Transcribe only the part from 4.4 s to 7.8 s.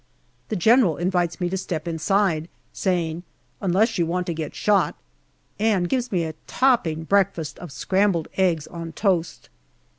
shot," and gives me a topping breakfast of